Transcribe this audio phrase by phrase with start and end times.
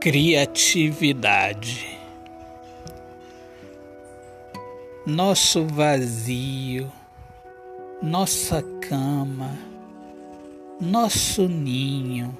[0.00, 1.86] Criatividade.
[5.04, 6.90] Nosso vazio,
[8.00, 9.58] nossa cama,
[10.80, 12.34] nosso ninho,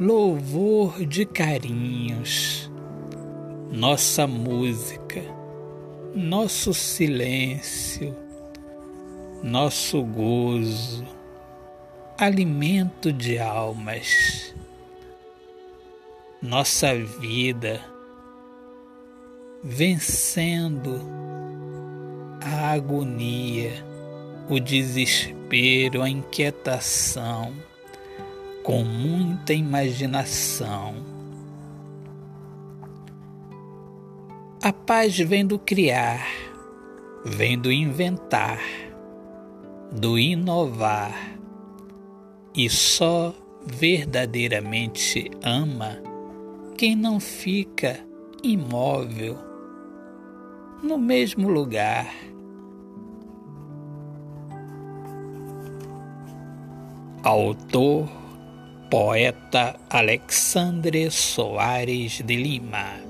[0.00, 2.72] louvor de carinhos,
[3.70, 5.22] nossa música,
[6.14, 8.16] nosso silêncio,
[9.42, 11.04] nosso gozo,
[12.16, 14.54] alimento de almas
[16.42, 17.80] nossa vida,
[19.62, 20.98] vencendo
[22.42, 23.84] a agonia,
[24.48, 27.52] o desespero, a inquietação,
[28.62, 30.94] com muita imaginação.
[34.62, 36.26] A paz vem do criar,
[37.22, 38.62] vem do inventar,
[39.92, 41.36] do inovar,
[42.54, 43.34] e só
[43.66, 46.09] verdadeiramente ama
[46.80, 48.00] quem não fica
[48.42, 49.36] imóvel
[50.82, 52.10] no mesmo lugar.
[57.22, 58.08] Autor,
[58.90, 63.09] poeta Alexandre Soares de Lima